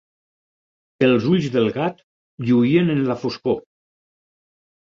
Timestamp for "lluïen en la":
2.49-3.19